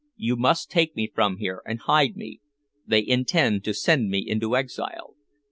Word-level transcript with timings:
You 0.17 0.35
must 0.35 0.71
take 0.71 0.95
me 0.95 1.11
from 1.13 1.37
here 1.37 1.61
and 1.63 1.77
hide 1.81 2.15
me. 2.15 2.41
They 2.87 3.05
intend 3.05 3.63
to 3.65 3.73
send 3.75 4.09
me 4.09 4.27
into 4.27 4.57
exile. 4.57 5.13